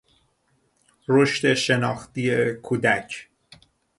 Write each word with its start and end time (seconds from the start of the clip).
رشد 1.07 1.53
شناختی 1.53 2.53
کودک 2.61 3.29